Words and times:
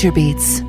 Future 0.00 0.22
Beats. 0.22 0.64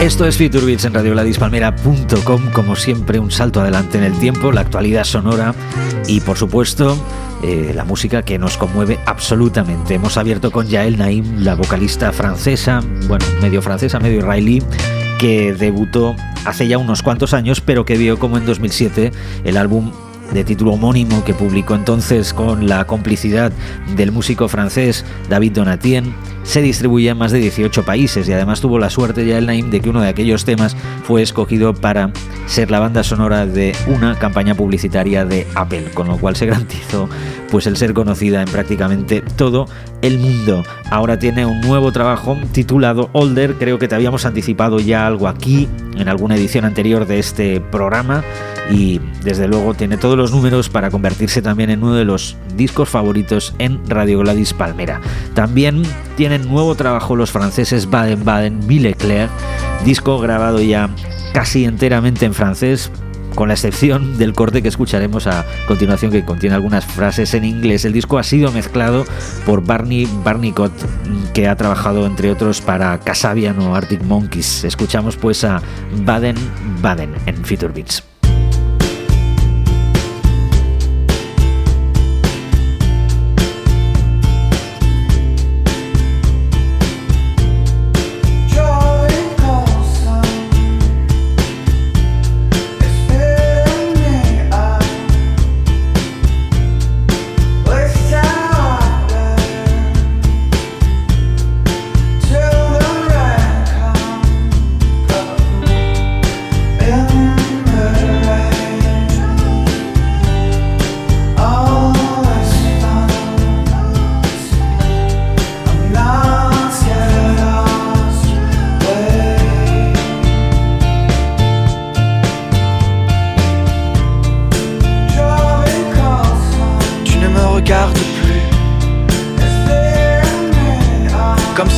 Esto 0.00 0.24
es 0.24 0.38
Future 0.38 0.64
Beats 0.64 0.86
en 0.86 0.94
radioladispalmera.com, 0.94 2.50
como 2.54 2.74
siempre 2.74 3.18
un 3.18 3.30
salto 3.30 3.60
adelante 3.60 3.98
en 3.98 4.04
el 4.04 4.18
tiempo, 4.18 4.50
la 4.50 4.62
actualidad 4.62 5.04
sonora 5.04 5.54
y 6.06 6.20
por 6.20 6.38
supuesto 6.38 6.96
eh, 7.42 7.72
la 7.74 7.84
música 7.84 8.22
que 8.22 8.38
nos 8.38 8.56
conmueve 8.56 8.98
absolutamente. 9.04 9.92
Hemos 9.92 10.16
abierto 10.16 10.50
con 10.50 10.68
Yael 10.68 10.96
Naim, 10.96 11.40
la 11.40 11.54
vocalista 11.54 12.12
francesa, 12.12 12.80
bueno, 13.08 13.26
medio 13.42 13.60
francesa, 13.60 14.00
medio 14.00 14.20
israelí, 14.20 14.62
que 15.18 15.52
debutó 15.52 16.16
hace 16.46 16.66
ya 16.66 16.78
unos 16.78 17.02
cuantos 17.02 17.34
años, 17.34 17.60
pero 17.60 17.84
que 17.84 17.98
vio 17.98 18.18
como 18.18 18.38
en 18.38 18.46
2007 18.46 19.12
el 19.44 19.56
álbum 19.58 19.92
de 20.32 20.44
título 20.44 20.72
homónimo 20.72 21.22
que 21.24 21.34
publicó 21.34 21.74
entonces 21.74 22.32
con 22.32 22.68
la 22.68 22.86
complicidad 22.86 23.52
del 23.96 24.12
músico 24.12 24.48
francés 24.48 25.04
David 25.28 25.52
Donatien 25.52 26.14
se 26.44 26.62
distribuye 26.62 27.08
en 27.08 27.18
más 27.18 27.32
de 27.32 27.40
18 27.40 27.84
países 27.84 28.28
y 28.28 28.32
además 28.32 28.60
tuvo 28.60 28.78
la 28.78 28.90
suerte 28.90 29.26
ya 29.26 29.38
el 29.38 29.46
Naim 29.46 29.70
de 29.70 29.80
que 29.80 29.90
uno 29.90 30.00
de 30.00 30.08
aquellos 30.08 30.44
temas 30.44 30.76
fue 31.02 31.22
escogido 31.22 31.74
para 31.74 32.12
ser 32.46 32.70
la 32.70 32.78
banda 32.78 33.02
sonora 33.02 33.46
de 33.46 33.74
una 33.88 34.18
campaña 34.18 34.54
publicitaria 34.54 35.24
de 35.24 35.46
Apple, 35.54 35.86
con 35.94 36.06
lo 36.06 36.18
cual 36.18 36.36
se 36.36 36.46
garantizó 36.46 37.08
pues 37.50 37.66
el 37.66 37.76
ser 37.76 37.94
conocida 37.94 38.42
en 38.42 38.48
prácticamente 38.48 39.22
todo 39.36 39.66
el 40.02 40.18
mundo. 40.18 40.62
Ahora 40.90 41.18
tiene 41.18 41.46
un 41.46 41.60
nuevo 41.60 41.92
trabajo 41.92 42.36
titulado 42.52 43.08
Older, 43.12 43.54
creo 43.54 43.78
que 43.78 43.88
te 43.88 43.94
habíamos 43.94 44.26
anticipado 44.26 44.80
ya 44.80 45.06
algo 45.06 45.28
aquí 45.28 45.68
en 45.96 46.08
alguna 46.08 46.36
edición 46.36 46.64
anterior 46.64 47.06
de 47.06 47.18
este 47.18 47.60
programa 47.60 48.22
y 48.70 49.00
desde 49.22 49.46
luego 49.48 49.74
tiene 49.74 49.96
todos 49.96 50.16
los 50.16 50.32
números 50.32 50.68
para 50.68 50.90
convertirse 50.90 51.42
también 51.42 51.70
en 51.70 51.82
uno 51.82 51.94
de 51.94 52.04
los 52.04 52.36
discos 52.56 52.88
favoritos 52.88 53.54
en 53.58 53.80
Radio 53.88 54.20
Gladys 54.20 54.52
Palmera. 54.52 55.00
También 55.34 55.82
nuevo 56.38 56.74
trabajo 56.74 57.16
los 57.16 57.30
franceses 57.30 57.90
Baden-Baden, 57.90 58.66
Milleclerc, 58.66 59.30
disco 59.84 60.18
grabado 60.18 60.60
ya 60.60 60.90
casi 61.32 61.64
enteramente 61.64 62.26
en 62.26 62.34
francés 62.34 62.90
con 63.34 63.48
la 63.48 63.54
excepción 63.54 64.16
del 64.18 64.32
corte 64.32 64.62
que 64.62 64.68
escucharemos 64.68 65.26
a 65.26 65.44
continuación 65.66 66.12
que 66.12 66.24
contiene 66.24 66.54
algunas 66.54 66.84
frases 66.84 67.34
en 67.34 67.44
inglés. 67.44 67.84
El 67.84 67.92
disco 67.92 68.18
ha 68.18 68.22
sido 68.22 68.52
mezclado 68.52 69.04
por 69.44 69.64
Barney 69.64 70.08
Barnicott, 70.24 70.72
que 71.32 71.48
ha 71.48 71.56
trabajado 71.56 72.06
entre 72.06 72.30
otros 72.30 72.60
para 72.60 72.98
Casabian 73.00 73.58
o 73.58 73.74
Arctic 73.74 74.02
Monkeys. 74.04 74.64
Escuchamos 74.64 75.16
pues 75.16 75.44
a 75.44 75.60
Baden 76.04 76.36
Baden 76.80 77.14
en 77.26 77.44
Future 77.44 77.72
Beats. 77.72 78.13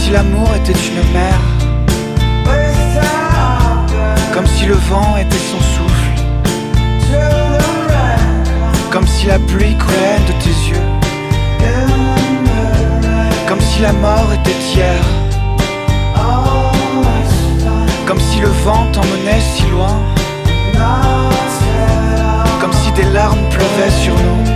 si 0.07 0.13
l'amour 0.13 0.49
était 0.55 0.73
une 0.73 1.13
mer. 1.13 1.39
Comme 4.33 4.47
si 4.47 4.67
le 4.67 4.75
vent 4.75 5.17
était 5.17 5.45
son 5.51 5.61
souffle. 5.75 6.13
Comme 8.93 9.07
si 9.09 9.27
la 9.27 9.41
pluie 9.41 9.77
coulait 9.77 10.21
de 10.29 10.35
tes 10.45 10.57
yeux. 10.71 10.89
Comme 13.49 13.61
si 13.61 13.83
la 13.83 13.93
mort 13.95 14.29
était 14.33 14.61
hier. 14.73 15.01
Comme 18.07 18.21
si 18.21 18.39
le 18.39 18.49
vent 18.65 18.87
t'emmenait 18.93 19.41
si 19.41 19.65
loin. 19.73 19.97
Comme 22.61 22.73
si 22.73 22.93
des 22.93 23.11
larmes 23.11 23.49
pleuvaient 23.51 23.97
sur 24.05 24.15
nous. 24.15 24.56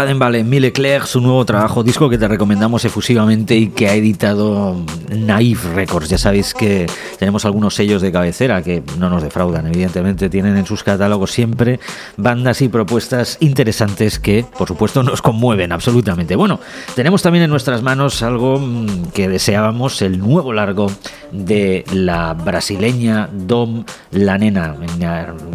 Baden 0.00 0.18
Vale, 0.18 0.44
Mille 0.44 0.72
Clerc, 0.72 1.04
su 1.04 1.20
nuevo 1.20 1.44
trabajo, 1.44 1.82
disco 1.82 2.08
que 2.08 2.16
te 2.16 2.26
recomendamos 2.26 2.86
efusivamente 2.86 3.54
y 3.54 3.66
que 3.66 3.86
ha 3.86 3.94
editado 3.94 4.82
Naif 5.30 5.64
Records. 5.76 6.08
Ya 6.08 6.18
sabéis 6.18 6.54
que 6.54 6.86
tenemos 7.20 7.44
algunos 7.44 7.76
sellos 7.76 8.02
de 8.02 8.10
cabecera 8.10 8.62
que 8.62 8.82
no 8.98 9.08
nos 9.08 9.22
defraudan, 9.22 9.64
evidentemente 9.68 10.28
tienen 10.28 10.56
en 10.56 10.66
sus 10.66 10.82
catálogos 10.82 11.30
siempre 11.30 11.78
bandas 12.16 12.62
y 12.62 12.68
propuestas 12.68 13.36
interesantes 13.38 14.18
que, 14.18 14.44
por 14.58 14.66
supuesto, 14.66 15.04
nos 15.04 15.22
conmueven 15.22 15.70
absolutamente. 15.70 16.34
Bueno, 16.34 16.58
tenemos 16.96 17.22
también 17.22 17.44
en 17.44 17.50
nuestras 17.50 17.80
manos 17.80 18.24
algo 18.24 18.58
mm, 18.58 19.12
que 19.14 19.28
deseábamos, 19.28 20.02
el 20.02 20.18
nuevo 20.18 20.52
largo 20.52 20.90
de 21.30 21.84
la 21.92 22.34
brasileña 22.34 23.28
Dom 23.32 23.84
La 24.10 24.36
Nena, 24.36 24.74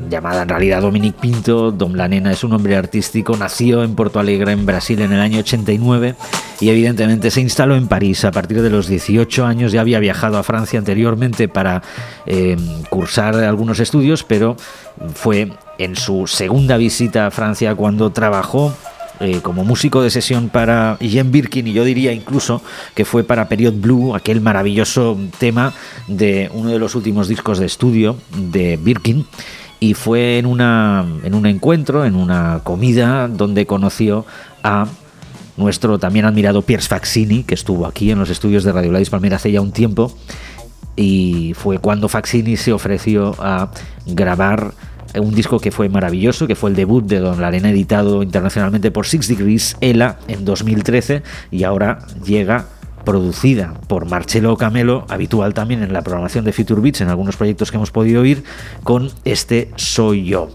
llamada 0.09 0.43
en 0.43 0.49
realidad 0.49 0.83
Dominic 0.83 1.15
Pinto. 1.15 1.71
Dom 1.71 1.95
La 1.95 2.07
Nena 2.07 2.31
es 2.31 2.45
un 2.45 2.53
hombre 2.53 2.77
artístico, 2.77 3.35
nació 3.35 3.83
en 3.83 3.93
Porto 3.93 4.21
Alegre, 4.21 4.53
en 4.53 4.65
Brasil, 4.65 5.01
en 5.01 5.11
el 5.11 5.19
año 5.19 5.39
89 5.39 6.15
y 6.59 6.69
evidentemente 6.69 7.31
se 7.31 7.41
instaló 7.41 7.75
en 7.75 7.87
París 7.87 8.23
a 8.25 8.31
partir 8.31 8.61
de 8.61 8.69
los 8.69 8.87
18 8.87 9.45
años. 9.45 9.71
Ya 9.71 9.81
había 9.81 9.99
viajado 9.99 10.37
a 10.37 10.43
Francia 10.43 10.79
anteriormente 10.79 11.47
para 11.47 11.81
eh, 12.25 12.57
cursar 12.89 13.35
algunos 13.35 13.79
estudios, 13.79 14.23
pero 14.23 14.55
fue 15.13 15.51
en 15.77 15.95
su 15.95 16.27
segunda 16.27 16.77
visita 16.77 17.27
a 17.27 17.31
Francia 17.31 17.75
cuando 17.75 18.11
trabajó 18.11 18.73
eh, 19.19 19.39
como 19.41 19.63
músico 19.63 20.01
de 20.01 20.09
sesión 20.09 20.49
para 20.49 20.97
Jean 20.99 21.31
Birkin 21.31 21.67
y 21.67 21.73
yo 21.73 21.85
diría 21.85 22.11
incluso 22.11 22.61
que 22.95 23.05
fue 23.05 23.23
para 23.23 23.47
Period 23.47 23.75
Blue, 23.75 24.13
aquel 24.13 24.41
maravilloso 24.41 25.17
tema 25.37 25.73
de 26.07 26.49
uno 26.53 26.69
de 26.69 26.79
los 26.79 26.95
últimos 26.95 27.29
discos 27.29 27.57
de 27.57 27.65
estudio 27.65 28.17
de 28.35 28.77
Birkin 28.77 29.25
y 29.79 29.93
fue 29.93 30.37
en, 30.37 30.45
una, 30.45 31.05
en 31.23 31.33
un 31.33 31.45
encuentro, 31.45 32.03
en 32.03 32.15
una 32.15 32.59
comida 32.63 33.29
donde 33.29 33.65
conoció 33.65 34.25
a 34.63 34.87
nuestro 35.57 35.99
también 35.99 36.25
admirado 36.25 36.61
Piers 36.61 36.87
Faxini, 36.87 37.43
que 37.43 37.55
estuvo 37.55 37.85
aquí 37.85 38.11
en 38.11 38.19
los 38.19 38.29
estudios 38.29 38.63
de 38.63 38.71
Radio 38.71 38.89
Gladys 38.89 39.09
Palmera 39.09 39.37
hace 39.37 39.51
ya 39.51 39.61
un 39.61 39.71
tiempo, 39.71 40.15
y 40.95 41.53
fue 41.55 41.79
cuando 41.79 42.09
Faxini 42.09 42.57
se 42.57 42.73
ofreció 42.73 43.35
a 43.39 43.71
grabar 44.05 44.73
un 45.19 45.33
disco 45.33 45.59
que 45.59 45.71
fue 45.71 45.89
maravilloso, 45.89 46.47
que 46.47 46.55
fue 46.55 46.69
el 46.69 46.75
debut 46.75 47.05
de 47.05 47.19
Don 47.19 47.41
Larena, 47.41 47.69
editado 47.69 48.23
internacionalmente 48.23 48.91
por 48.91 49.05
Six 49.05 49.27
Degrees, 49.27 49.77
Ela, 49.81 50.17
en 50.27 50.45
2013, 50.45 51.23
y 51.51 51.63
ahora 51.63 51.99
llega 52.25 52.65
producida 53.05 53.73
por 53.87 54.09
Marcelo 54.09 54.57
Camelo, 54.57 55.05
habitual 55.09 55.53
también 55.53 55.83
en 55.83 55.93
la 55.93 56.01
programación 56.01 56.43
de 56.43 56.51
Future 56.51 56.81
Beats, 56.81 57.01
en 57.01 57.09
algunos 57.09 57.37
proyectos 57.37 57.71
que 57.71 57.77
hemos 57.77 57.91
podido 57.91 58.21
oír, 58.21 58.43
con 58.83 59.09
este 59.23 59.71
Soy 59.75 60.25
Yo. 60.25 60.49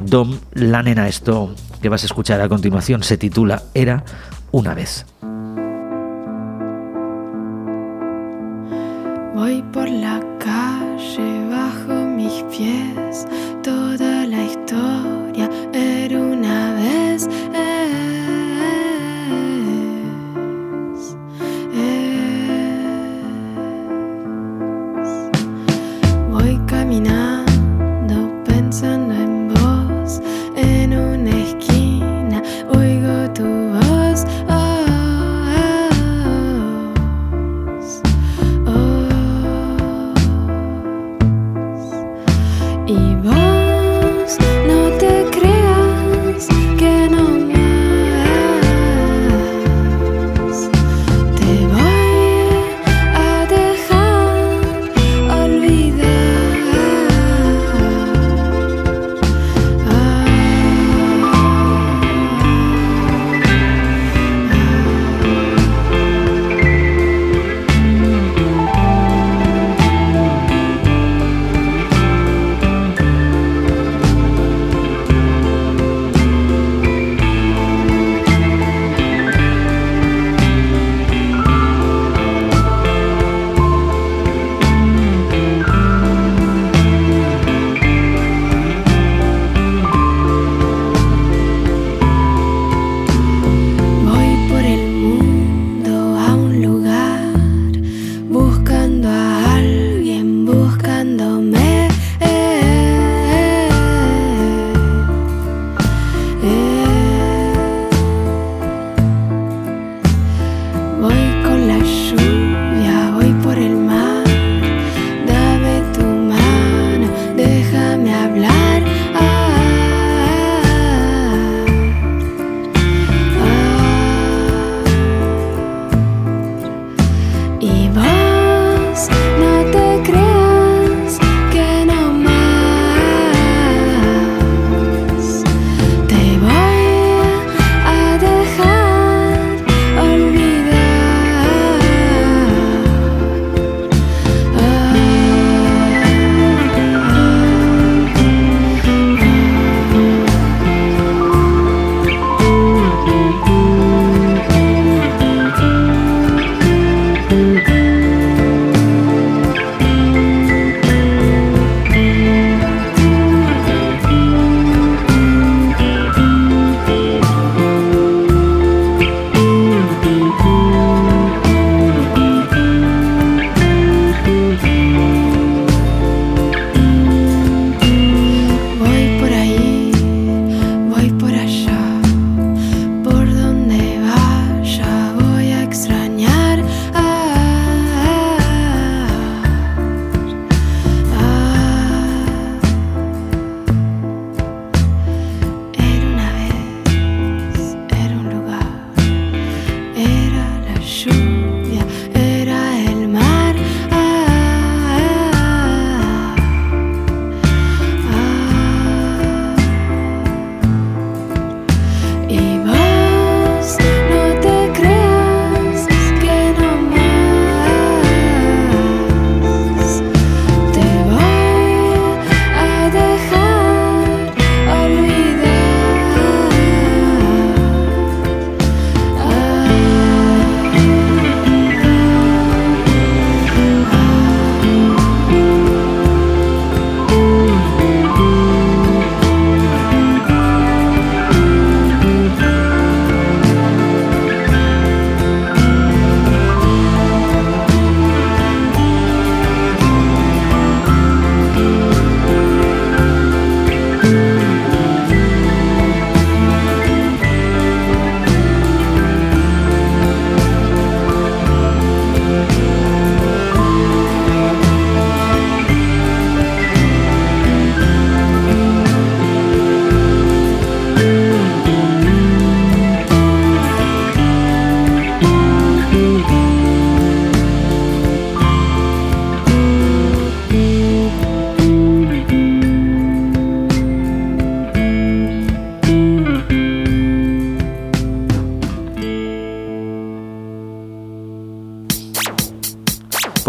Dom 0.00 0.38
La 0.52 0.82
Nena, 0.82 1.08
esto 1.08 1.54
que 1.80 1.88
vas 1.88 2.02
a 2.02 2.06
escuchar 2.06 2.40
a 2.40 2.48
continuación 2.48 3.02
se 3.02 3.16
titula 3.16 3.62
Era 3.74 4.04
una 4.54 4.72
vez. 4.72 5.04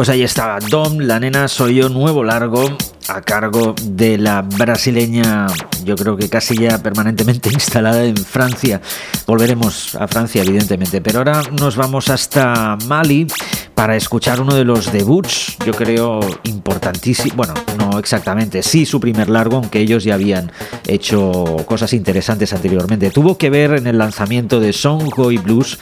Pues 0.06 0.14
ahí 0.14 0.22
estaba 0.22 0.60
Dom, 0.60 1.00
la 1.00 1.20
nena 1.20 1.48
soy 1.48 1.78
yo, 1.78 1.90
nuevo 1.90 2.24
largo, 2.24 2.64
a 3.08 3.22
cargo 3.22 3.74
de 3.82 4.20
la 4.20 4.44
brasileña, 4.44 5.48
yo 5.84 5.96
creo 5.96 6.16
que 6.16 6.30
casi 6.30 6.56
ya 6.56 6.78
permanentemente 6.78 7.50
instalada 7.54 8.06
en 8.06 8.16
Francia. 8.16 8.80
Volveremos 9.26 9.96
a 9.96 10.08
Francia, 10.08 10.44
evidentemente, 10.44 11.02
pero 11.02 11.18
ahora 11.18 11.42
nos 11.60 11.76
vamos 11.76 12.10
hasta 12.10 12.78
Mali 12.86 13.26
para 13.74 13.96
escuchar 13.96 14.40
uno 14.40 14.54
de 14.54 14.64
los 14.64 14.92
debuts, 14.92 15.58
yo 15.66 15.74
creo 15.74 16.20
importantísimo, 16.44 17.38
bueno, 17.38 17.56
no 17.80 17.98
exactamente, 17.98 18.62
sí 18.62 18.86
su 18.86 19.00
primer 19.00 19.28
largo, 19.28 19.58
aunque 19.58 19.80
ellos 19.80 20.04
ya 20.04 20.14
habían 20.14 20.52
hecho 20.86 21.58
cosas 21.66 21.94
interesantes 21.94 22.54
anteriormente. 22.54 23.10
Tuvo 23.10 23.40
que 23.40 23.50
ver 23.50 23.74
en 23.74 23.88
el 23.88 23.98
lanzamiento 23.98 24.60
de 24.60 24.72
Song 24.72 25.12
y 25.32 25.38
Blues 25.40 25.80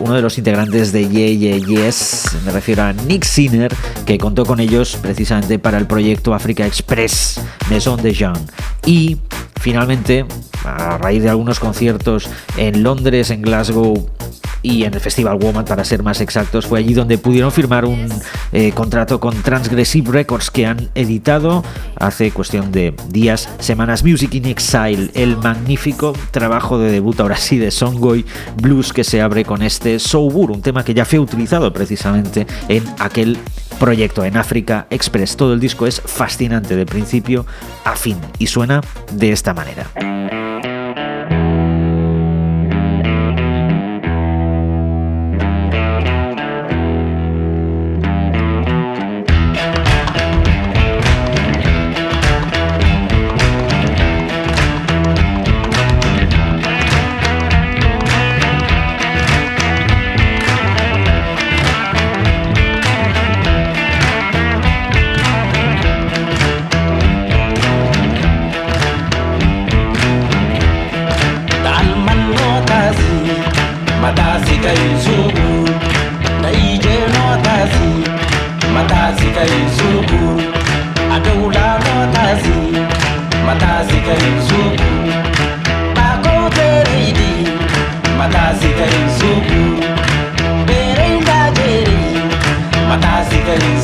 uno 0.00 0.14
de 0.14 0.22
los 0.22 0.38
integrantes 0.38 0.92
de 0.92 1.08
Yeah 1.08 1.56
Yeah 1.56 1.66
Yes, 1.66 2.36
me 2.44 2.52
refiero 2.52 2.82
a 2.82 2.92
Nick 2.92 3.24
Sinner, 3.24 3.74
que 4.06 4.18
contó 4.18 4.44
con 4.44 4.60
ellos 4.60 4.98
precisamente 5.00 5.58
para 5.58 5.78
el 5.78 5.86
proyecto 5.86 6.34
Africa 6.34 6.66
Express 6.66 7.40
Maison 7.70 8.00
de 8.02 8.12
Jean. 8.12 8.46
Y 8.86 9.18
finalmente, 9.60 10.26
a 10.64 10.98
raíz 10.98 11.22
de 11.22 11.30
algunos 11.30 11.60
conciertos 11.60 12.28
en 12.56 12.82
Londres, 12.82 13.30
en 13.30 13.42
Glasgow 13.42 14.08
y 14.62 14.84
en 14.84 14.94
el 14.94 15.00
Festival 15.00 15.38
Woman, 15.38 15.64
para 15.64 15.84
ser 15.84 16.02
más 16.02 16.20
exactos, 16.20 16.66
fue 16.66 16.78
allí 16.78 16.94
donde 16.94 17.18
pudieron 17.18 17.50
firmar 17.52 17.84
un 17.84 18.08
eh, 18.52 18.72
contrato 18.72 19.20
con 19.20 19.34
Transgressive 19.42 20.10
Records 20.10 20.50
que 20.50 20.66
han 20.66 20.88
editado 20.94 21.64
hace 21.96 22.30
cuestión 22.30 22.72
de 22.72 22.94
días, 23.08 23.48
semanas 23.58 24.04
Music 24.04 24.34
in 24.34 24.46
Exile, 24.46 25.10
el 25.14 25.36
magnífico 25.36 26.12
trabajo 26.30 26.78
de 26.78 26.90
debut 26.90 27.18
ahora 27.20 27.36
sí 27.36 27.58
de 27.58 27.70
Songoy 27.70 28.24
Blues 28.60 28.92
que 28.92 29.04
se 29.04 29.20
abre 29.20 29.44
con 29.44 29.62
este 29.62 29.98
Soubur, 29.98 30.50
un 30.50 30.62
tema 30.62 30.84
que 30.84 30.94
ya 30.94 31.04
fue 31.04 31.18
utilizado 31.18 31.72
precisamente 31.72 32.46
en 32.68 32.84
aquel 32.98 33.38
proyecto 33.78 34.24
en 34.24 34.36
África 34.36 34.86
Express. 34.90 35.36
Todo 35.36 35.54
el 35.54 35.60
disco 35.60 35.86
es 35.86 36.00
fascinante 36.00 36.76
de 36.76 36.86
principio 36.86 37.46
a 37.84 37.96
fin 37.96 38.16
y 38.38 38.46
suena 38.46 38.80
de 39.12 39.32
esta 39.32 39.54
manera. 39.54 39.90
matazika 88.22 88.84
inzugu 89.00 89.62
berenda 90.66 91.50
jeri. 91.56 91.98
Matazika 92.88 93.52
inzugu 93.54 93.81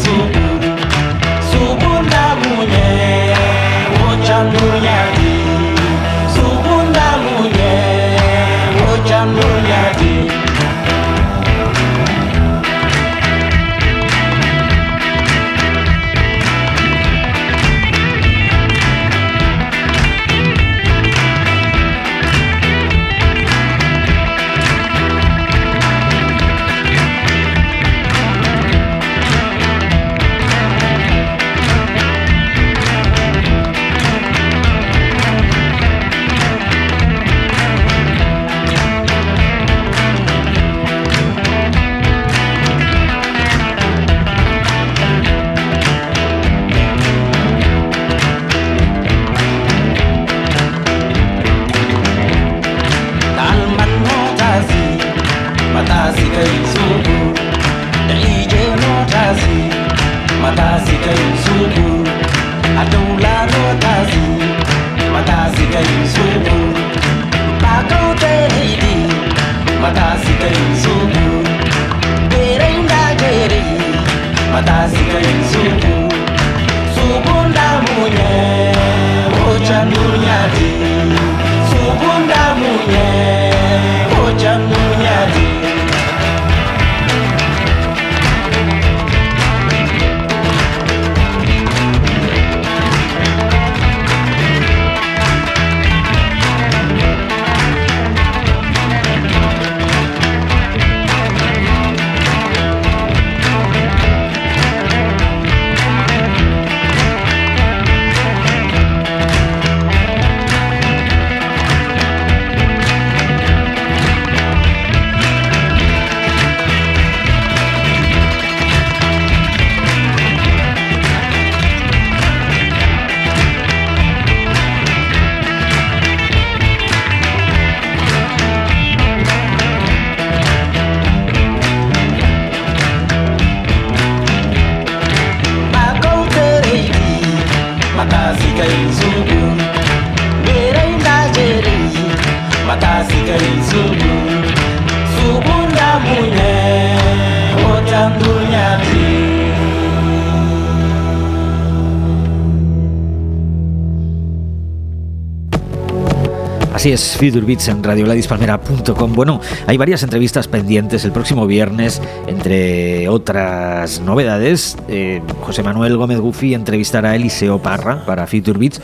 Así 156.89 156.95
es, 156.95 157.17
Future 157.19 157.45
Beats 157.45 157.69
en 157.69 157.85
radioladispalmera.com. 157.85 159.13
Bueno, 159.13 159.43
hay 159.67 159.77
varias 159.77 160.03
entrevistas 160.05 160.49
pendientes 160.49 161.05
el 161.05 161.13
próximo 161.13 161.47
viernes, 161.47 162.01
entre 162.27 163.11
otras 163.11 164.01
novedades. 164.01 164.75
Eh, 164.89 165.21
José 165.43 165.63
Manuel 165.63 165.99
Gómez 165.99 166.19
Gufi 166.19 166.55
entrevistará 166.55 167.11
a 167.11 167.17
Eliseo 167.17 167.59
Parra 167.59 168.07
para 168.07 168.27
Future 168.27 168.59
Beats, 168.59 168.81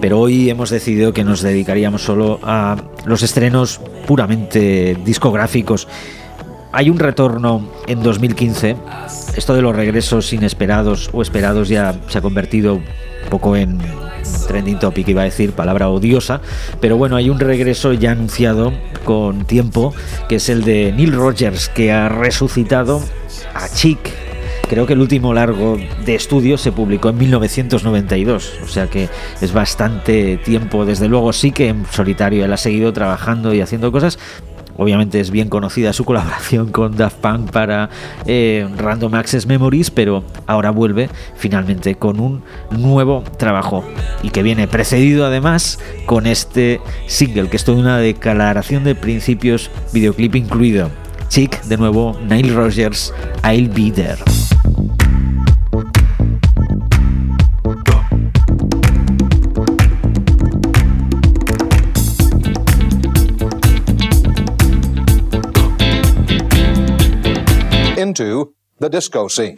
pero 0.00 0.20
hoy 0.20 0.48
hemos 0.48 0.70
decidido 0.70 1.12
que 1.12 1.24
nos 1.24 1.42
dedicaríamos 1.42 2.02
solo 2.02 2.38
a 2.44 2.76
los 3.04 3.24
estrenos 3.24 3.80
puramente 4.06 4.96
discográficos. 5.04 5.88
Hay 6.70 6.88
un 6.88 7.00
retorno 7.00 7.68
en 7.88 8.00
2015 8.00 8.76
esto 9.36 9.54
de 9.56 9.62
los 9.62 9.74
regresos 9.74 10.32
inesperados 10.32 11.10
o 11.12 11.20
esperados 11.20 11.68
ya 11.68 11.96
se 12.06 12.18
ha 12.18 12.20
convertido 12.20 12.74
un 12.76 13.28
poco 13.28 13.56
en 13.56 13.80
trending 14.46 14.78
topic, 14.78 15.08
iba 15.08 15.22
a 15.22 15.24
decir, 15.24 15.52
palabra 15.52 15.88
odiosa, 15.88 16.40
pero 16.80 16.96
bueno, 16.96 17.16
hay 17.16 17.30
un 17.30 17.40
regreso 17.40 17.92
ya 17.92 18.12
anunciado 18.12 18.72
con 19.04 19.44
tiempo, 19.44 19.94
que 20.28 20.36
es 20.36 20.48
el 20.48 20.64
de 20.64 20.92
Neil 20.92 21.12
Rogers, 21.12 21.68
que 21.68 21.92
ha 21.92 22.08
resucitado 22.08 23.02
a 23.54 23.68
Chick. 23.68 23.98
Creo 24.68 24.86
que 24.86 24.92
el 24.92 25.00
último 25.00 25.34
largo 25.34 25.78
de 26.04 26.14
estudio 26.14 26.56
se 26.56 26.70
publicó 26.70 27.08
en 27.08 27.18
1992, 27.18 28.60
o 28.62 28.68
sea 28.68 28.86
que 28.86 29.08
es 29.40 29.52
bastante 29.52 30.36
tiempo. 30.36 30.84
Desde 30.84 31.08
luego 31.08 31.32
sí 31.32 31.50
que 31.50 31.68
en 31.68 31.84
solitario 31.86 32.44
él 32.44 32.52
ha 32.52 32.56
seguido 32.56 32.92
trabajando 32.92 33.52
y 33.52 33.60
haciendo 33.60 33.90
cosas, 33.90 34.18
Obviamente 34.80 35.20
es 35.20 35.30
bien 35.30 35.50
conocida 35.50 35.92
su 35.92 36.06
colaboración 36.06 36.72
con 36.72 36.96
Daft 36.96 37.18
Punk 37.18 37.50
para 37.50 37.90
eh, 38.24 38.66
Random 38.78 39.14
Access 39.14 39.44
Memories, 39.44 39.90
pero 39.90 40.24
ahora 40.46 40.70
vuelve 40.70 41.10
finalmente 41.36 41.96
con 41.96 42.18
un 42.18 42.42
nuevo 42.70 43.22
trabajo 43.36 43.84
y 44.22 44.30
que 44.30 44.42
viene 44.42 44.68
precedido 44.68 45.26
además 45.26 45.78
con 46.06 46.26
este 46.26 46.80
single, 47.06 47.50
que 47.50 47.58
es 47.58 47.64
toda 47.64 47.78
una 47.78 47.98
declaración 47.98 48.82
de 48.82 48.94
principios, 48.94 49.70
videoclip 49.92 50.34
incluido. 50.36 50.88
Chick, 51.28 51.62
de 51.64 51.76
nuevo, 51.76 52.18
Nile 52.26 52.54
Rogers, 52.54 53.12
I'll 53.44 53.68
Be 53.68 53.90
There. 53.90 54.39
The 68.78 68.88
disco 68.90 69.28
scene. 69.28 69.56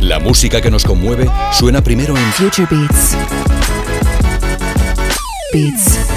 La 0.00 0.18
música 0.18 0.60
que 0.60 0.70
nos 0.70 0.84
conmueve 0.84 1.30
suena 1.52 1.82
primero 1.82 2.14
en 2.16 2.32
Future 2.32 2.66
Beats. 2.70 3.16
Beats. 5.52 6.11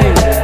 Hey. 0.00 0.37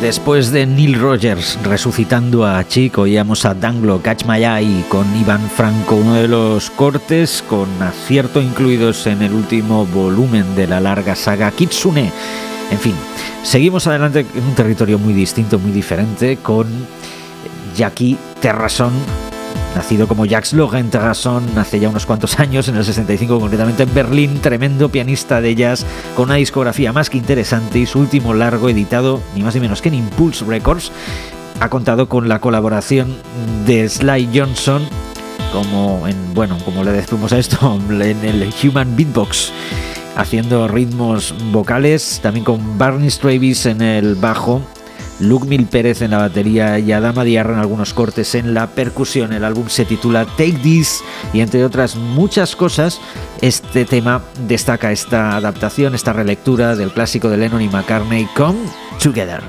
Después 0.00 0.52
de 0.52 0.64
Neil 0.64 0.94
Rogers 0.94 1.58
resucitando 1.64 2.46
a 2.46 2.64
Chico, 2.68 3.02
oíamos 3.02 3.44
a 3.44 3.54
Danglo 3.54 4.00
Catch 4.00 4.26
My 4.26 4.44
Eye 4.44 4.84
con 4.88 5.04
Iván 5.16 5.50
Franco, 5.50 5.96
uno 5.96 6.14
de 6.14 6.28
los 6.28 6.70
cortes 6.70 7.42
con 7.48 7.66
acierto 7.82 8.40
incluidos 8.40 9.08
en 9.08 9.22
el 9.22 9.32
último 9.32 9.84
volumen 9.86 10.54
de 10.54 10.68
la 10.68 10.78
larga 10.78 11.16
saga 11.16 11.50
Kitsune. 11.50 12.12
En 12.70 12.78
fin, 12.78 12.94
seguimos 13.42 13.88
adelante 13.88 14.20
en 14.20 14.44
un 14.44 14.54
territorio 14.54 15.00
muy 15.00 15.14
distinto, 15.14 15.58
muy 15.58 15.72
diferente, 15.72 16.36
con 16.36 16.68
Jackie 17.76 18.16
Terrason, 18.40 18.92
nacido 19.74 20.08
como 20.08 20.26
Jacques 20.26 20.52
Laurent 20.52 20.90
Terrasson 20.90 21.44
hace 21.58 21.80
ya 21.80 21.88
unos 21.88 22.06
cuantos 22.06 22.38
años, 22.38 22.68
en 22.68 22.76
el 22.76 22.84
65 22.84 23.40
concretamente 23.40 23.84
en 23.84 23.94
Berlín, 23.94 24.40
tremendo 24.40 24.88
pianista 24.88 25.40
de 25.40 25.54
jazz 25.54 25.84
con 26.16 26.26
una 26.26 26.36
discografía 26.36 26.92
más 26.92 27.10
que 27.10 27.18
interesante 27.18 27.78
y 27.78 27.86
su 27.86 28.00
último 28.00 28.34
largo 28.34 28.68
editado 28.68 29.20
ni 29.34 29.42
más 29.42 29.54
ni 29.54 29.60
menos 29.60 29.82
que 29.82 29.88
en 29.88 29.94
Impulse 29.94 30.44
Records 30.44 30.92
ha 31.60 31.68
contado 31.68 32.08
con 32.08 32.28
la 32.28 32.40
colaboración 32.40 33.16
de 33.66 33.88
Sly 33.88 34.30
Johnson 34.34 34.82
como 35.52 36.06
en 36.06 36.34
bueno, 36.34 36.58
como 36.64 36.84
le 36.84 36.92
decimos 36.92 37.32
a 37.32 37.38
esto, 37.38 37.80
en 37.90 38.24
el 38.24 38.52
Human 38.62 38.96
Beatbox 38.96 39.52
haciendo 40.16 40.66
ritmos 40.66 41.34
vocales, 41.52 42.20
también 42.22 42.44
con 42.44 42.76
Barney 42.76 43.08
Travis 43.10 43.66
en 43.66 43.80
el 43.80 44.16
bajo 44.16 44.60
Luke 45.20 45.46
Mil 45.46 45.66
Pérez 45.66 46.02
en 46.02 46.12
la 46.12 46.18
batería 46.18 46.78
y 46.78 46.92
Adama 46.92 47.24
Diarra 47.24 47.54
en 47.54 47.60
algunos 47.60 47.94
cortes 47.94 48.34
en 48.34 48.54
la 48.54 48.68
percusión. 48.68 49.32
El 49.32 49.44
álbum 49.44 49.68
se 49.68 49.84
titula 49.84 50.24
Take 50.24 50.58
This 50.62 51.02
y 51.32 51.40
entre 51.40 51.64
otras 51.64 51.96
muchas 51.96 52.54
cosas, 52.54 53.00
este 53.40 53.84
tema 53.84 54.22
destaca 54.46 54.92
esta 54.92 55.36
adaptación, 55.36 55.94
esta 55.94 56.12
relectura 56.12 56.76
del 56.76 56.92
clásico 56.92 57.28
de 57.28 57.38
Lennon 57.38 57.62
y 57.62 57.68
McCartney, 57.68 58.28
Come 58.36 58.58
Together. 59.02 59.42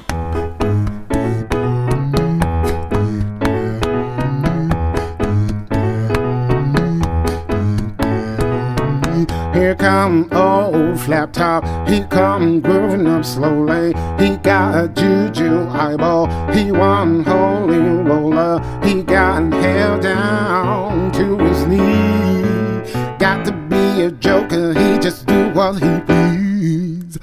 Here 9.53 9.75
come 9.75 10.27
old 10.31 10.78
flat 10.95 11.33
top. 11.33 11.63
He 11.87 12.01
come 12.03 12.61
grooving 12.61 13.07
up 13.07 13.25
slowly. 13.25 13.93
He 14.19 14.37
got 14.37 14.83
a 14.83 14.87
juju 14.89 15.67
eyeball. 15.69 16.27
He 16.53 16.71
one 16.71 17.23
holy 17.23 17.77
roller. 17.77 18.61
He 18.83 19.03
got 19.03 19.53
held 19.53 20.01
down 20.01 21.11
to 21.13 21.37
his 21.37 21.65
knee. 21.65 22.89
Got 23.19 23.45
to 23.45 23.51
be 23.51 24.01
a 24.01 24.11
joker. 24.11 24.73
He 24.73 24.99
just 24.99 25.25
do 25.25 25.49
what 25.49 25.73
he 25.75 25.99
please. 26.07 27.19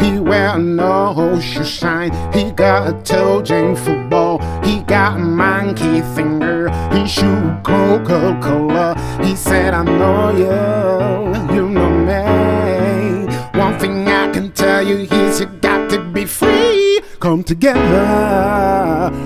He 0.00 0.18
wear 0.18 0.58
no 0.58 1.40
shine. 1.40 2.12
Got 2.56 2.88
a 2.88 3.02
toe 3.02 3.40
jam 3.40 3.74
football. 3.74 4.38
He 4.62 4.82
got 4.82 5.16
a 5.16 5.18
monkey 5.18 6.02
finger. 6.14 6.68
He 6.92 7.06
shoot 7.08 7.60
Coca 7.64 8.38
Cola. 8.42 8.94
He 9.24 9.34
said, 9.34 9.72
I 9.72 9.82
know 9.82 10.30
you, 10.36 11.54
you 11.54 11.68
know 11.68 11.90
me. 11.90 13.34
One 13.58 13.78
thing 13.78 14.06
I 14.06 14.30
can 14.32 14.52
tell 14.52 14.86
you 14.86 14.96
is 14.98 15.40
you 15.40 15.46
got 15.46 15.90
to 15.90 16.04
be 16.04 16.26
free. 16.26 17.00
Come 17.20 17.42
together 17.42 17.80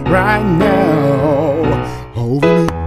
right 0.06 0.44
now. 0.44 2.12
Over 2.14 2.66
me. 2.66 2.85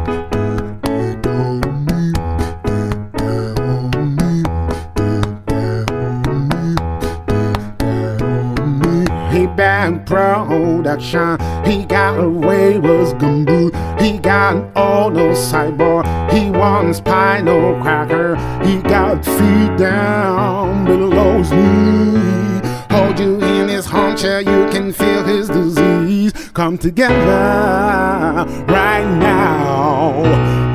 Bad 9.59 10.05
production. 10.05 11.37
He 11.65 11.83
got 11.83 12.17
a 12.17 12.29
way 12.29 12.79
was 12.79 13.11
gumbo. 13.15 13.69
He 14.01 14.17
got 14.17 14.71
all 14.73 15.09
no 15.09 15.31
cyborg. 15.31 16.05
He 16.31 16.49
one 16.49 16.93
spinal 16.93 17.77
cracker. 17.81 18.37
He 18.65 18.81
got 18.81 19.25
feet 19.25 19.77
down 19.77 20.85
below 20.85 21.39
his 21.39 21.51
knee. 21.51 22.61
Hold 22.89 23.19
you 23.19 23.41
in 23.41 23.67
his 23.67 23.85
hauncher, 23.85 24.39
you 24.39 24.69
can 24.69 24.93
feel 24.93 25.25
his 25.25 25.49
disease 25.49 26.31
come 26.53 26.77
together 26.77 28.45
right 28.69 29.07
now 29.19 30.23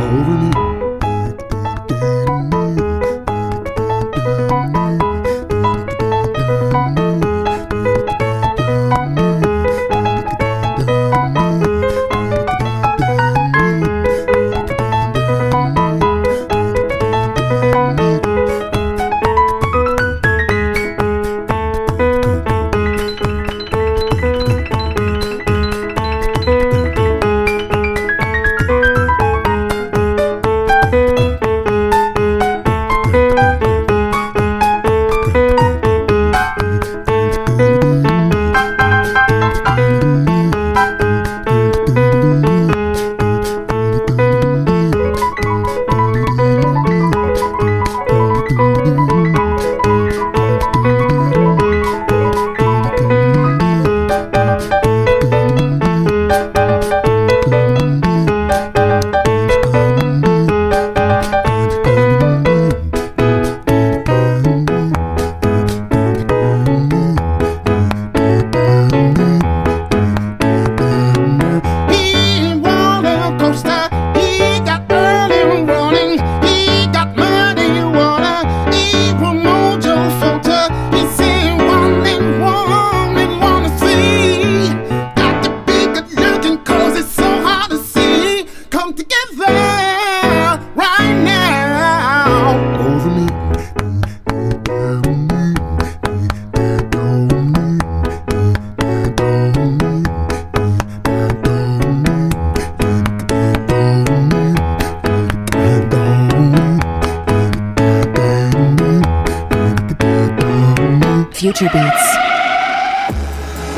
over 0.03 0.45
me. 0.45 0.54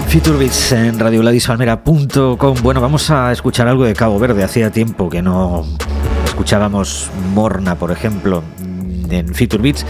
Future 0.08 0.38
Beats 0.38 0.72
en 0.72 0.98
radioladisfalmera.com. 0.98 2.56
Bueno, 2.62 2.80
vamos 2.80 3.10
a 3.10 3.32
escuchar 3.32 3.68
algo 3.68 3.84
de 3.84 3.94
Cabo 3.94 4.18
Verde. 4.18 4.44
Hacía 4.44 4.70
tiempo 4.70 5.08
que 5.10 5.20
no 5.20 5.66
escuchábamos 6.24 7.10
Morna, 7.34 7.74
por 7.74 7.90
ejemplo, 7.90 8.42
en 9.10 9.34
Future 9.34 9.62
Beats. 9.62 9.84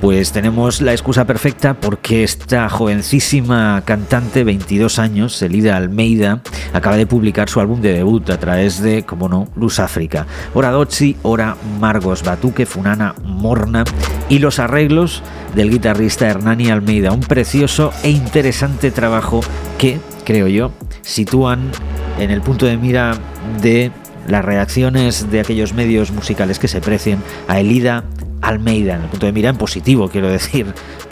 Pues 0.00 0.32
tenemos 0.32 0.80
la 0.80 0.92
excusa 0.92 1.26
perfecta 1.26 1.74
porque 1.74 2.24
esta 2.24 2.70
jovencísima 2.70 3.82
cantante, 3.84 4.44
22 4.44 4.98
años, 4.98 5.42
Elida 5.42 5.76
Almeida, 5.76 6.40
acaba 6.72 6.96
de 6.96 7.06
publicar 7.06 7.50
su 7.50 7.60
álbum 7.60 7.82
de 7.82 7.92
debut 7.92 8.30
a 8.30 8.40
través 8.40 8.80
de, 8.80 9.02
como 9.02 9.28
no, 9.28 9.48
Luz 9.56 9.78
África. 9.78 10.26
Ora 10.54 10.70
Dochi, 10.70 11.16
Ora 11.20 11.54
Margos 11.78 12.22
Batuque, 12.22 12.64
Funana 12.64 13.14
Morna 13.22 13.84
y 14.30 14.38
los 14.38 14.58
arreglos 14.58 15.22
del 15.54 15.68
guitarrista 15.68 16.26
Hernani 16.28 16.70
Almeida. 16.70 17.12
Un 17.12 17.20
precioso 17.20 17.92
e 18.02 18.08
interesante 18.08 18.90
trabajo 18.90 19.40
que, 19.76 20.00
creo 20.24 20.48
yo, 20.48 20.72
sitúan 21.02 21.70
en 22.18 22.30
el 22.30 22.40
punto 22.40 22.64
de 22.64 22.78
mira 22.78 23.18
de 23.60 23.92
las 24.26 24.44
reacciones 24.44 25.30
de 25.30 25.40
aquellos 25.40 25.74
medios 25.74 26.10
musicales 26.10 26.58
que 26.58 26.68
se 26.68 26.80
precien 26.80 27.22
a 27.48 27.60
Elida 27.60 28.04
Almeida, 28.42 28.96
en 28.96 29.02
el 29.02 29.08
punto 29.08 29.26
de 29.26 29.32
mira 29.32 29.50
en 29.50 29.56
positivo, 29.56 30.08
quiero 30.08 30.28
decir, 30.28 30.66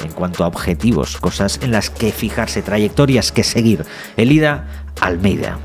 en 0.04 0.12
cuanto 0.12 0.44
a 0.44 0.46
objetivos, 0.46 1.16
cosas 1.18 1.60
en 1.62 1.72
las 1.72 1.90
que 1.90 2.12
fijarse, 2.12 2.62
trayectorias 2.62 3.32
que 3.32 3.44
seguir. 3.44 3.84
Elida 4.16 4.66
Almeida. 5.00 5.58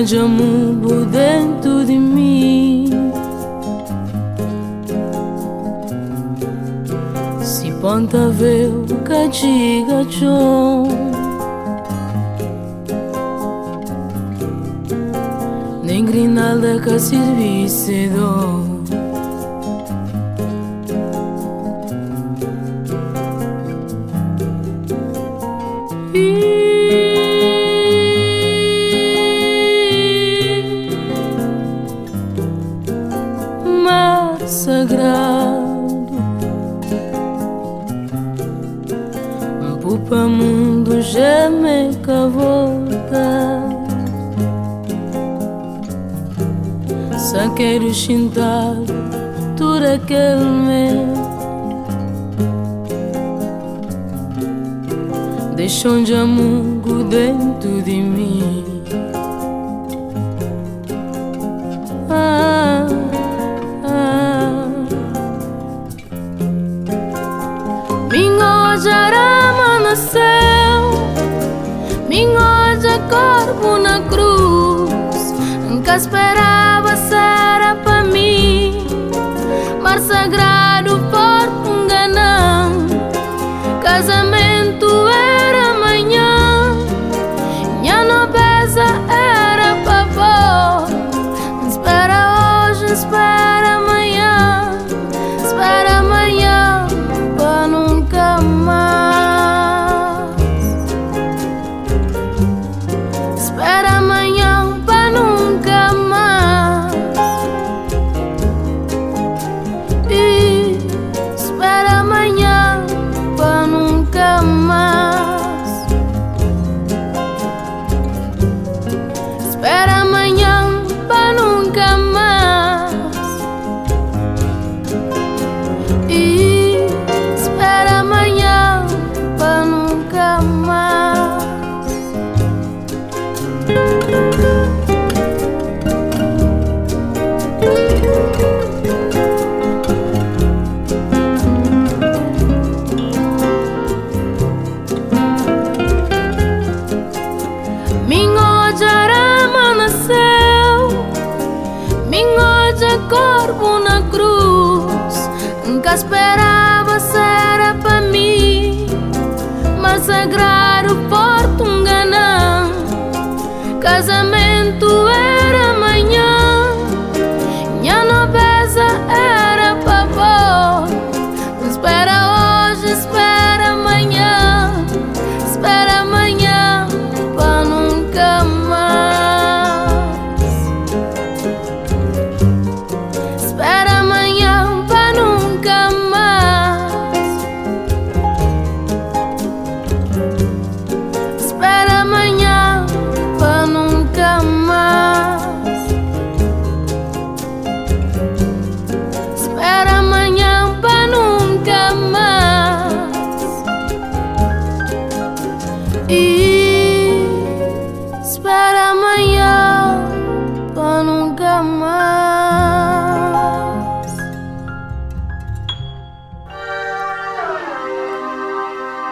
Tá 0.00 0.06
jamumbo 0.06 1.04
dentro 1.04 1.84
de 1.84 1.98
mim. 1.98 2.88
Se 7.42 7.70
ponta 7.82 8.30
veu 8.30 8.86
cachiga 9.04 10.02
chão. 10.10 10.88
Nem 15.82 16.06
grinalda 16.06 16.80
que 16.80 16.98
servisse 16.98 18.08
do. 18.08 18.69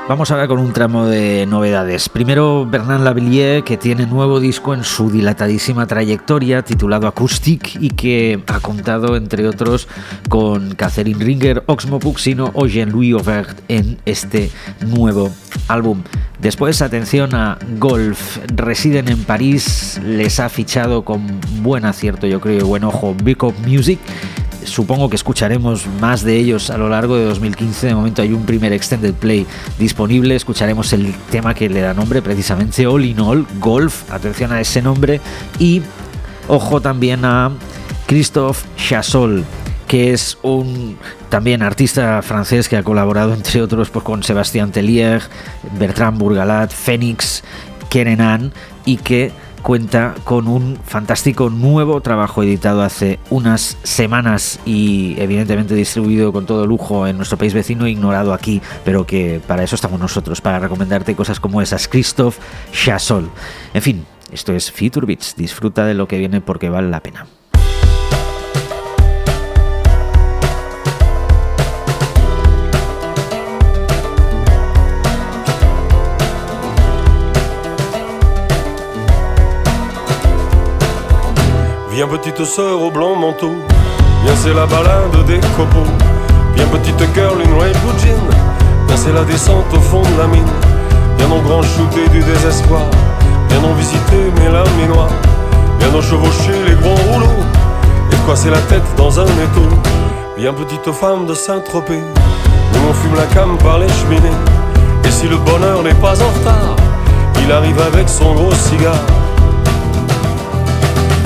Vamos 0.08 0.30
ahora 0.30 0.48
con 0.48 0.58
un 0.58 0.72
tramo 0.72 1.04
de 1.04 1.44
novedades. 1.44 2.08
Primero, 2.08 2.64
Bernard 2.64 3.02
Lavillier, 3.02 3.62
que 3.62 3.76
tiene 3.76 4.06
nuevo 4.06 4.40
disco 4.40 4.72
en 4.72 4.82
su 4.82 5.10
dilatadísima 5.10 5.86
trayectoria, 5.86 6.62
titulado 6.62 7.06
Acoustic, 7.06 7.76
y 7.78 7.90
que 7.90 8.42
ha 8.46 8.58
contado, 8.60 9.16
entre 9.16 9.46
otros, 9.46 9.86
con 10.30 10.74
Catherine 10.76 11.22
Ringer, 11.22 11.62
Oxmo 11.66 11.98
Puccino 11.98 12.52
o 12.54 12.66
Jean-Louis 12.66 13.12
Auvert 13.12 13.60
en 13.68 13.98
este 14.06 14.50
nuevo 14.80 15.30
álbum. 15.68 16.02
Después, 16.40 16.80
atención 16.80 17.34
a 17.34 17.58
Golf. 17.78 18.38
Residen 18.46 19.08
en 19.08 19.22
París, 19.24 20.00
les 20.02 20.40
ha 20.40 20.48
fichado 20.48 21.04
con 21.04 21.38
buen 21.60 21.84
acierto, 21.84 22.26
yo 22.26 22.40
creo, 22.40 22.60
y 22.60 22.62
buen 22.62 22.84
ojo, 22.84 23.14
Big 23.22 23.36
Music 23.66 23.98
supongo 24.68 25.08
que 25.08 25.16
escucharemos 25.16 25.86
más 26.00 26.22
de 26.22 26.36
ellos 26.36 26.70
a 26.70 26.78
lo 26.78 26.88
largo 26.88 27.16
de 27.16 27.24
2015. 27.24 27.88
De 27.88 27.94
momento 27.94 28.22
hay 28.22 28.32
un 28.32 28.44
primer 28.44 28.72
extended 28.72 29.14
play 29.14 29.46
disponible. 29.78 30.34
Escucharemos 30.34 30.92
el 30.92 31.14
tema 31.30 31.54
que 31.54 31.68
le 31.68 31.80
da 31.80 31.94
nombre 31.94 32.22
precisamente 32.22 32.86
All 32.86 33.04
in 33.04 33.20
All, 33.20 33.46
Golf. 33.58 34.10
Atención 34.10 34.52
a 34.52 34.60
ese 34.60 34.82
nombre. 34.82 35.20
Y 35.58 35.82
ojo 36.48 36.80
también 36.80 37.24
a 37.24 37.50
Christophe 38.06 38.66
Chassol 38.76 39.44
que 39.88 40.12
es 40.12 40.36
un 40.42 40.98
también 41.30 41.62
artista 41.62 42.20
francés 42.20 42.68
que 42.68 42.76
ha 42.76 42.82
colaborado 42.82 43.32
entre 43.32 43.62
otros 43.62 43.88
pues, 43.88 44.04
con 44.04 44.22
Sébastien 44.22 44.70
Tellier, 44.70 45.22
Bertrand 45.78 46.18
Bourgalat, 46.18 46.70
Phoenix, 46.70 47.42
Kerenan 47.88 48.52
y 48.84 48.98
que 48.98 49.32
cuenta 49.62 50.14
con 50.24 50.48
un 50.48 50.78
fantástico 50.84 51.50
nuevo 51.50 52.00
trabajo 52.00 52.42
editado 52.42 52.82
hace 52.82 53.18
unas 53.30 53.76
semanas 53.82 54.60
y 54.64 55.14
evidentemente 55.18 55.74
distribuido 55.74 56.32
con 56.32 56.46
todo 56.46 56.66
lujo 56.66 57.06
en 57.06 57.16
nuestro 57.16 57.38
país 57.38 57.54
vecino, 57.54 57.86
ignorado 57.86 58.32
aquí, 58.32 58.60
pero 58.84 59.06
que 59.06 59.40
para 59.46 59.62
eso 59.62 59.74
estamos 59.74 60.00
nosotros, 60.00 60.40
para 60.40 60.58
recomendarte 60.58 61.14
cosas 61.14 61.40
como 61.40 61.62
esas. 61.62 61.88
Christophe 61.88 62.40
Chassol. 62.72 63.30
En 63.74 63.82
fin, 63.82 64.04
esto 64.32 64.52
es 64.52 64.70
Future. 64.70 65.18
Disfruta 65.36 65.84
de 65.84 65.94
lo 65.94 66.08
que 66.08 66.18
viene 66.18 66.40
porque 66.40 66.68
vale 66.68 66.90
la 66.90 67.00
pena. 67.00 67.26
Viens 81.98 82.06
petite 82.06 82.44
sœur 82.44 82.80
au 82.80 82.92
blanc 82.92 83.16
manteau, 83.16 83.56
viens 84.22 84.36
c'est 84.36 84.54
la 84.54 84.66
balade 84.66 85.26
des 85.26 85.40
copeaux. 85.56 85.90
Viens 86.54 86.66
petite 86.66 87.02
girl 87.12 87.42
in 87.42 87.58
red 87.58 87.74
jean, 87.98 88.14
viens 88.86 88.96
c'est 88.96 89.12
la 89.12 89.24
descente 89.24 89.64
au 89.74 89.80
fond 89.80 90.02
de 90.02 90.16
la 90.16 90.28
mine. 90.28 90.46
Viens 91.16 91.26
non 91.26 91.40
grand 91.40 91.60
shooter 91.60 92.08
du 92.10 92.20
désespoir, 92.20 92.82
viens 93.48 93.60
non 93.62 93.74
visiter 93.74 94.30
mes 94.38 94.44
laminois. 94.44 95.08
Viens 95.80 95.90
non 95.90 96.00
chevaucher 96.00 96.52
les 96.68 96.76
grands 96.76 97.02
rouleaux, 97.12 97.42
et 98.12 98.36
c'est 98.36 98.50
la 98.50 98.60
tête 98.70 98.94
dans 98.96 99.18
un 99.18 99.24
étau. 99.24 99.68
Viens 100.36 100.52
petite 100.52 100.92
femme 100.92 101.26
de 101.26 101.34
Saint-Tropez, 101.34 102.04
où 102.04 102.78
on 102.88 102.94
fume 102.94 103.16
la 103.16 103.26
cam 103.34 103.58
par 103.58 103.80
les 103.80 103.88
cheminées. 103.88 104.38
Et 105.02 105.10
si 105.10 105.26
le 105.26 105.36
bonheur 105.36 105.82
n'est 105.82 105.94
pas 105.94 106.14
en 106.22 106.28
retard, 106.28 106.76
il 107.42 107.50
arrive 107.50 107.80
avec 107.80 108.08
son 108.08 108.34
gros 108.34 108.54
cigare. 108.54 109.02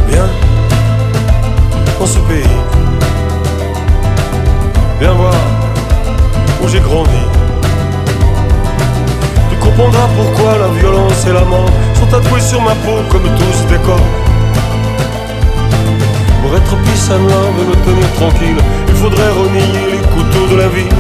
Viens 0.09 0.31
Viens 5.03 5.15
voir 5.15 5.35
où 6.63 6.69
j'ai 6.69 6.79
grandi. 6.79 7.25
Tu 9.51 9.57
comprendras 9.57 10.09
pourquoi 10.17 10.59
la 10.59 10.69
violence 10.79 11.27
et 11.27 11.33
la 11.33 11.41
mort 11.41 11.69
sont 11.99 12.07
tatoués 12.07 12.41
sur 12.41 12.61
ma 12.63 12.71
peau 12.85 12.99
comme 13.11 13.25
tous 13.25 13.67
des 13.69 13.81
corps. 13.83 14.11
Pour 16.41 16.57
être 16.57 16.75
and 17.11 17.27
love 17.27 17.57
et 17.63 17.67
me 17.67 17.75
tenir 17.85 18.13
tranquille, 18.15 18.63
il 18.87 18.95
faudrait 18.95 19.31
renier 19.31 19.67
les 19.91 20.03
couteaux 20.15 20.47
de 20.53 20.57
la 20.61 20.69
vie. 20.69 20.95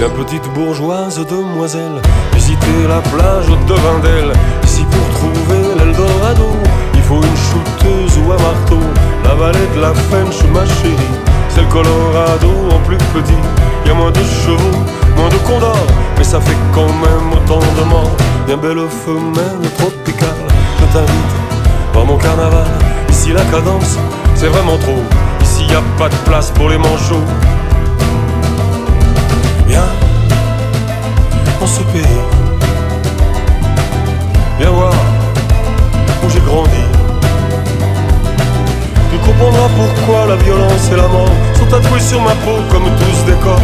Bien 0.00 0.08
petite 0.08 0.52
bourgeoise 0.54 1.24
demoiselle, 1.24 2.02
visiter 2.32 2.78
la 2.88 3.00
plage 3.12 3.46
de 3.46 3.74
Vindel. 3.74 4.32
Ici 4.64 4.84
pour 4.90 5.08
trouver 5.20 5.62
l'Eldorado, 5.78 6.48
il 6.94 7.02
faut 7.02 7.22
une 7.22 7.38
shooteuse 7.46 8.18
ou 8.18 8.32
un 8.32 8.42
marteau. 8.42 8.80
La 9.22 9.34
vallée 9.36 9.68
de 9.76 9.80
la 9.80 9.94
French, 9.94 10.42
ma 10.52 10.66
chérie, 10.66 11.14
c'est 11.54 11.60
le 11.60 11.68
Colorado 11.68 12.50
en 12.70 12.78
plus 12.80 12.96
petit. 12.96 13.32
Y 13.86 13.90
a 13.90 13.94
moins 13.94 14.10
de 14.10 14.20
chevaux, 14.44 14.84
moins 15.16 15.28
de 15.28 15.36
condors, 15.46 15.86
mais 16.18 16.24
ça 16.24 16.40
fait 16.40 16.56
quand 16.72 16.86
même 16.86 17.32
autant 17.32 17.60
de 17.60 17.84
morts. 17.88 18.16
Bien 18.46 18.56
belle 18.56 18.88
femelle 19.04 19.70
tropicale, 19.78 20.46
je 20.80 20.84
t'invite 20.92 21.34
voir 21.92 22.06
mon 22.06 22.16
carnaval. 22.16 22.66
Ici 23.08 23.32
la 23.32 23.44
cadence, 23.44 23.98
c'est 24.34 24.48
vraiment 24.48 24.76
trop. 24.78 25.02
Ici 25.42 25.64
y 25.70 25.74
a 25.74 25.82
pas 25.96 26.08
de 26.08 26.16
place 26.26 26.50
pour 26.50 26.68
les 26.68 26.78
manchots. 26.78 27.24
Viens 29.68 29.88
dans 31.60 31.66
ce 31.66 31.82
pays. 31.92 32.02
Viens 34.58 34.70
voir 34.70 34.92
où 36.24 36.30
j'ai 36.30 36.40
grandi. 36.40 37.03
Tu 39.24 39.30
comprendras 39.30 39.68
pourquoi 39.74 40.26
la 40.26 40.36
violence 40.36 40.90
et 40.92 40.96
la 40.96 41.08
mort 41.08 41.28
sont 41.58 41.64
tatoués 41.64 42.00
sur 42.00 42.20
ma 42.20 42.32
peau 42.44 42.58
comme 42.70 42.84
tous 42.84 43.24
des 43.24 43.38
corps. 43.38 43.58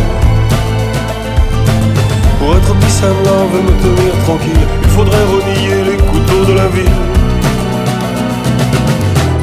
Pour 2.38 2.56
être 2.56 2.74
peace 2.76 3.02
and 3.04 3.22
love 3.24 3.52
et 3.58 3.62
me 3.62 3.74
tenir 3.82 4.24
tranquille, 4.24 4.66
il 4.82 4.88
faudrait 4.88 5.24
renier 5.24 5.84
les 5.84 5.96
couteaux 5.98 6.46
de 6.46 6.54
la 6.54 6.66
ville. 6.68 6.98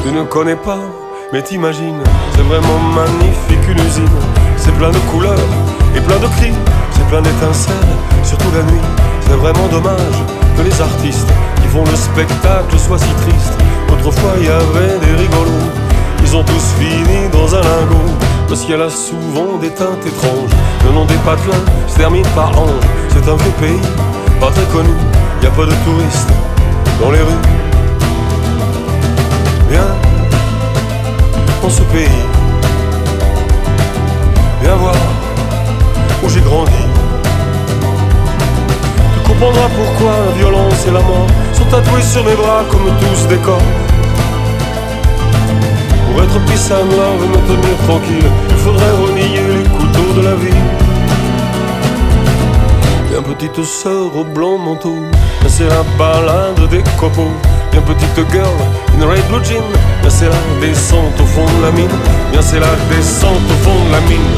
Tu 0.04 0.12
ne 0.12 0.24
connais 0.24 0.56
pas, 0.56 0.80
mais 1.32 1.40
t'imagines, 1.40 2.02
c'est 2.34 2.42
vraiment 2.42 2.80
magnifique 2.96 3.68
une 3.68 3.78
usine. 3.86 4.18
C'est 4.56 4.72
plein 4.72 4.90
de 4.90 4.98
couleurs 5.10 5.38
et 5.94 6.00
plein 6.00 6.18
de 6.18 6.26
cris, 6.38 6.54
c'est 6.90 7.06
plein 7.06 7.22
d'étincelles, 7.22 7.94
surtout 8.24 8.50
la 8.56 8.64
nuit. 8.64 8.82
C'est 9.20 9.36
vraiment 9.36 9.68
dommage 9.70 10.18
que 10.56 10.62
les 10.62 10.80
artistes 10.80 11.28
qui 11.62 11.68
font 11.68 11.84
le 11.84 11.94
spectacle 11.94 12.76
soient 12.76 12.98
si 12.98 13.14
tristes. 13.22 13.56
Autrefois 13.92 14.32
il 14.40 14.46
y 14.46 14.48
avait 14.48 14.98
des 14.98 15.22
rigolos, 15.22 15.70
ils 16.30 16.36
ont 16.36 16.44
tous 16.44 16.74
fini 16.78 17.28
dans 17.32 17.54
un 17.54 17.60
lingot. 17.60 18.12
Le 18.50 18.54
ciel 18.54 18.82
a 18.82 18.90
souvent 18.90 19.56
des 19.60 19.70
teintes 19.70 20.04
étranges. 20.06 20.50
Le 20.84 20.92
nom 20.92 21.04
des 21.06 21.16
patelins 21.24 21.64
se 21.86 21.96
termine 21.96 22.26
par 22.34 22.50
ange. 22.58 22.86
C'est 23.08 23.26
un 23.28 23.36
vieux 23.36 23.52
pays, 23.60 23.80
pas 24.40 24.50
très 24.50 24.64
connu. 24.64 24.90
Y 25.42 25.46
a 25.46 25.50
pas 25.50 25.64
de 25.64 25.72
touristes 25.84 26.30
dans 27.00 27.10
les 27.10 27.20
rues. 27.20 27.44
Viens 29.70 29.94
dans 31.62 31.70
ce 31.70 31.82
pays. 31.82 32.22
Viens 34.62 34.76
voir 34.76 34.94
où 36.22 36.28
j'ai 36.28 36.40
grandi. 36.40 36.72
Tu 39.14 39.28
comprendras 39.28 39.68
pourquoi 39.76 40.12
la 40.26 40.32
violence 40.32 40.86
et 40.86 40.90
la 40.90 41.00
mort 41.00 41.26
sont 41.54 41.64
tatoués 41.64 42.02
sur 42.02 42.24
mes 42.24 42.34
bras 42.34 42.64
comme 42.70 42.90
tous 43.00 43.28
des 43.28 43.38
corps. 43.38 43.62
Pour 46.18 46.26
être 46.26 46.44
peace 46.46 46.72
and 46.72 46.90
love 46.96 47.28
me 47.30 47.36
tenir 47.46 47.76
tranquille, 47.86 48.30
il 48.50 48.56
faudrait 48.56 48.90
renier 48.90 49.38
les 49.54 49.68
couteaux 49.70 50.20
de 50.20 50.22
la 50.26 50.34
vie. 50.34 50.64
Bien 53.08 53.22
petite 53.22 53.62
sœur 53.62 54.16
au 54.16 54.24
blanc 54.24 54.58
manteau, 54.58 54.96
c'est 55.46 55.68
la 55.68 55.84
balade 55.96 56.68
des 56.70 56.82
copeaux. 56.98 57.30
Bien 57.70 57.82
petite 57.82 58.32
girl, 58.32 58.50
in 59.00 59.06
red 59.06 59.24
blue 59.28 59.44
jean, 59.44 59.62
bien 60.00 60.10
c'est 60.10 60.28
la 60.28 60.66
descente 60.66 61.20
au 61.20 61.26
fond 61.26 61.46
de 61.58 61.62
la 61.62 61.70
mine. 61.70 61.98
Bien 62.32 62.42
c'est 62.42 62.58
la 62.58 62.74
descente 62.90 63.48
au 63.48 63.64
fond 63.64 63.84
de 63.86 63.92
la 63.92 64.00
mine. 64.10 64.37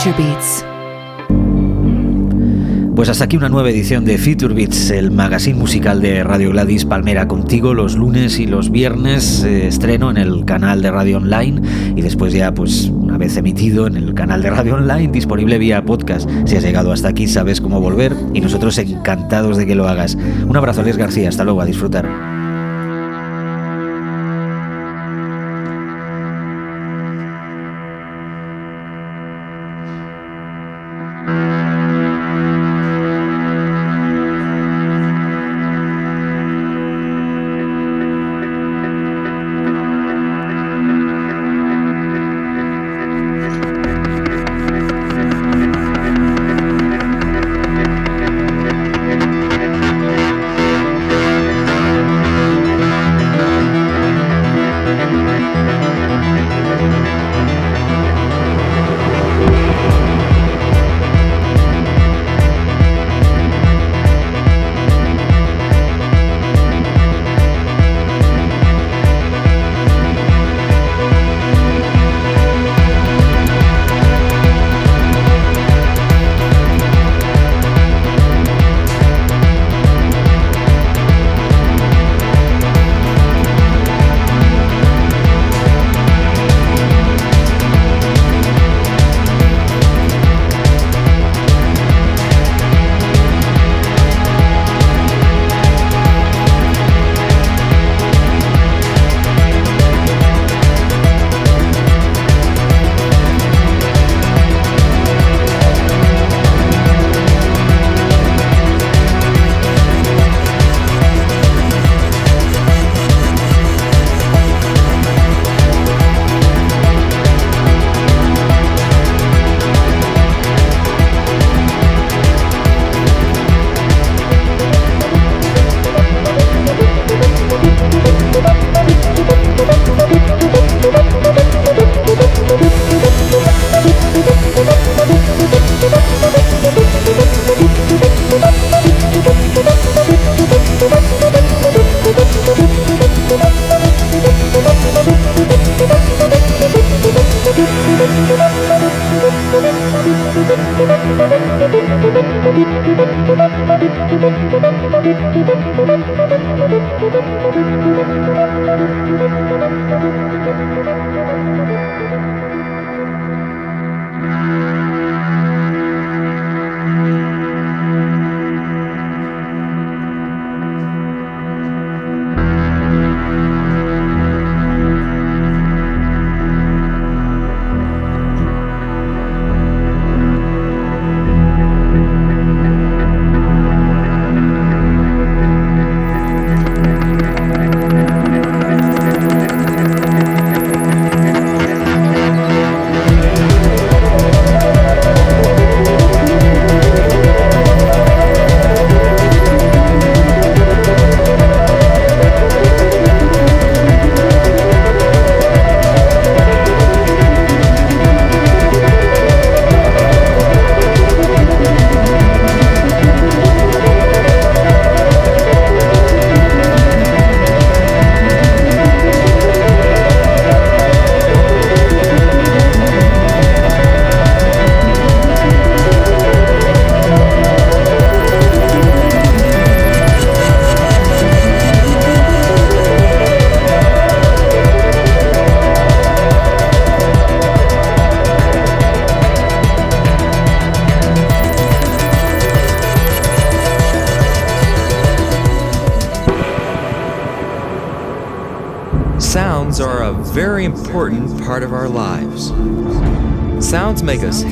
Future 0.00 0.16
Beats. 0.16 0.64
Pues 2.96 3.10
hasta 3.10 3.24
aquí 3.24 3.36
una 3.36 3.50
nueva 3.50 3.68
edición 3.68 4.06
de 4.06 4.16
Future 4.16 4.54
Beats, 4.54 4.90
el 4.90 5.10
magazine 5.10 5.58
musical 5.58 6.00
de 6.00 6.24
Radio 6.24 6.52
Gladys 6.52 6.86
Palmera 6.86 7.28
contigo 7.28 7.74
los 7.74 7.96
lunes 7.96 8.38
y 8.38 8.46
los 8.46 8.70
viernes, 8.70 9.44
eh, 9.44 9.66
estreno 9.66 10.10
en 10.10 10.16
el 10.16 10.46
canal 10.46 10.80
de 10.80 10.90
Radio 10.90 11.18
Online 11.18 11.60
y 11.96 12.00
después 12.00 12.32
ya 12.32 12.54
pues 12.54 12.86
una 12.86 13.18
vez 13.18 13.36
emitido 13.36 13.86
en 13.86 13.96
el 13.96 14.14
canal 14.14 14.40
de 14.40 14.48
Radio 14.48 14.76
Online 14.76 15.08
disponible 15.08 15.58
vía 15.58 15.84
podcast. 15.84 16.30
Si 16.46 16.56
has 16.56 16.62
llegado 16.62 16.92
hasta 16.92 17.08
aquí 17.08 17.28
sabes 17.28 17.60
cómo 17.60 17.78
volver 17.78 18.16
y 18.32 18.40
nosotros 18.40 18.78
encantados 18.78 19.58
de 19.58 19.66
que 19.66 19.74
lo 19.74 19.86
hagas. 19.86 20.16
Un 20.46 20.56
abrazo, 20.56 20.82
Les 20.82 20.96
García, 20.96 21.28
hasta 21.28 21.44
luego, 21.44 21.60
a 21.60 21.66
disfrutar. 21.66 22.29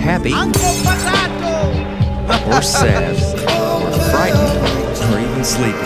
Happy, 0.08 0.32
or 2.48 2.62
sad, 2.62 3.12
or 3.12 3.92
frightened, 4.08 4.56
or 5.12 5.20
even 5.20 5.44
sleepy. 5.44 5.84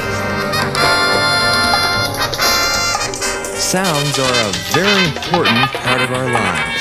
Sounds 3.58 4.14
are 4.20 4.38
a 4.46 4.52
very 4.78 5.06
important 5.10 5.66
part 5.82 6.00
of 6.02 6.12
our 6.12 6.30
lives. 6.30 6.80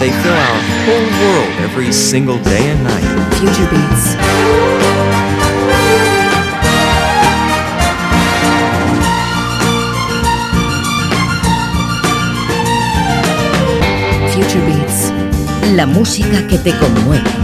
They 0.00 0.08
fill 0.22 0.32
our 0.32 0.60
whole 0.88 1.08
world 1.20 1.52
every 1.60 1.92
single 1.92 2.38
day 2.42 2.57
música 16.18 16.46
que 16.48 16.58
te 16.58 16.72
conmueve. 16.78 17.37